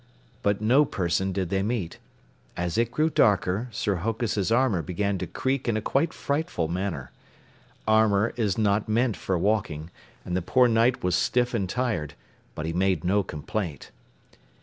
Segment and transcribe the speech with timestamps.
[0.41, 1.99] But no person did they meet.
[2.57, 7.11] As it grew darker, Sir Hokus' armor began to creak in a quite frightful manner.
[7.87, 9.91] Armor is not meant for walking,
[10.25, 12.15] and the poor Knight was stiff and tired,
[12.55, 13.91] but he made no complaint.